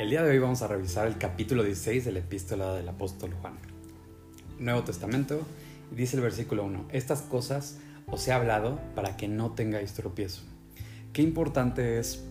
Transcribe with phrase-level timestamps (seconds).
[0.00, 3.34] El día de hoy vamos a revisar el capítulo 16 de la epístola del apóstol
[3.34, 3.58] Juan.
[4.58, 5.42] Nuevo Testamento,
[5.90, 7.76] dice el versículo 1, estas cosas
[8.06, 10.40] os he hablado para que no tengáis tropiezo.
[11.12, 12.24] Qué importante es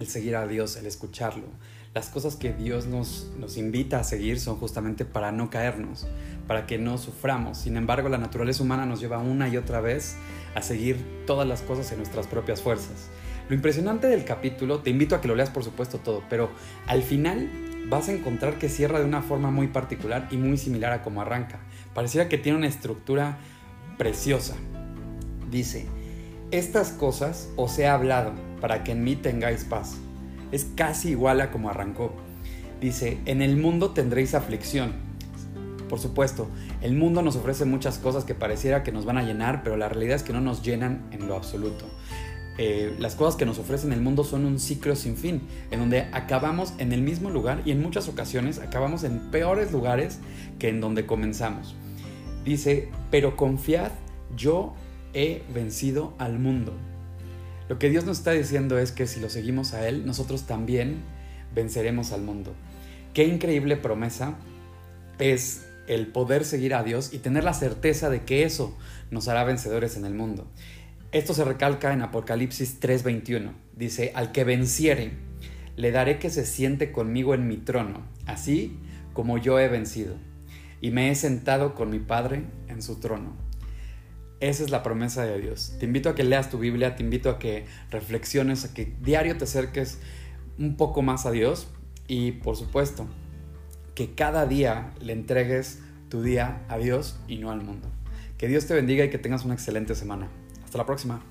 [0.00, 1.48] el seguir a Dios, el escucharlo.
[1.94, 6.06] Las cosas que Dios nos, nos invita a seguir son justamente para no caernos,
[6.46, 7.58] para que no suframos.
[7.58, 10.16] Sin embargo, la naturaleza humana nos lleva una y otra vez
[10.54, 13.10] a seguir todas las cosas en nuestras propias fuerzas.
[13.50, 16.48] Lo impresionante del capítulo, te invito a que lo leas por supuesto todo, pero
[16.86, 17.50] al final
[17.90, 21.20] vas a encontrar que cierra de una forma muy particular y muy similar a como
[21.20, 21.60] arranca.
[21.92, 23.36] Pareciera que tiene una estructura
[23.98, 24.54] preciosa.
[25.50, 25.86] Dice,
[26.52, 29.98] estas cosas os he hablado para que en mí tengáis paz.
[30.52, 32.12] Es casi igual a como arrancó.
[32.80, 34.92] Dice, en el mundo tendréis aflicción.
[35.88, 36.48] Por supuesto,
[36.80, 39.88] el mundo nos ofrece muchas cosas que pareciera que nos van a llenar, pero la
[39.88, 41.86] realidad es que no nos llenan en lo absoluto.
[42.58, 46.08] Eh, las cosas que nos ofrecen el mundo son un ciclo sin fin, en donde
[46.12, 50.18] acabamos en el mismo lugar y en muchas ocasiones acabamos en peores lugares
[50.58, 51.74] que en donde comenzamos.
[52.44, 53.92] Dice, pero confiad,
[54.36, 54.74] yo
[55.14, 56.74] he vencido al mundo.
[57.72, 60.96] Lo que Dios nos está diciendo es que si lo seguimos a Él, nosotros también
[61.54, 62.52] venceremos al mundo.
[63.14, 64.34] Qué increíble promesa
[65.18, 68.76] es el poder seguir a Dios y tener la certeza de que eso
[69.10, 70.46] nos hará vencedores en el mundo.
[71.12, 73.54] Esto se recalca en Apocalipsis 3:21.
[73.74, 75.12] Dice, al que venciere,
[75.74, 78.78] le daré que se siente conmigo en mi trono, así
[79.14, 80.16] como yo he vencido,
[80.82, 83.34] y me he sentado con mi Padre en su trono.
[84.42, 85.76] Esa es la promesa de Dios.
[85.78, 89.36] Te invito a que leas tu Biblia, te invito a que reflexiones, a que diario
[89.36, 90.00] te acerques
[90.58, 91.68] un poco más a Dios
[92.08, 93.06] y por supuesto
[93.94, 95.78] que cada día le entregues
[96.08, 97.88] tu día a Dios y no al mundo.
[98.36, 100.28] Que Dios te bendiga y que tengas una excelente semana.
[100.64, 101.22] Hasta la próxima.